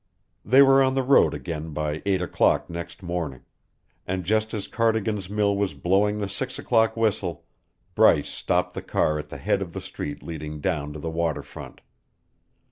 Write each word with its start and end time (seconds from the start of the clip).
They 0.43 0.63
were 0.63 0.81
on 0.81 0.95
the 0.95 1.03
road 1.03 1.35
again 1.35 1.73
by 1.73 2.01
eight 2.07 2.23
o'clock 2.23 2.71
next 2.71 3.03
morning, 3.03 3.41
and 4.07 4.23
just 4.25 4.51
as 4.51 4.65
Cardigan's 4.67 5.29
mill 5.29 5.55
was 5.55 5.75
blowing 5.75 6.17
the 6.17 6.27
six 6.27 6.57
o'clock 6.57 6.97
whistle, 6.97 7.45
Bryce 7.93 8.27
stopped 8.29 8.73
the 8.73 8.81
car 8.81 9.19
at 9.19 9.29
the 9.29 9.37
head 9.37 9.61
of 9.61 9.73
the 9.73 9.79
street 9.79 10.23
leading 10.23 10.59
down 10.59 10.91
to 10.93 10.99
the 10.99 11.11
water 11.11 11.43
front. 11.43 11.81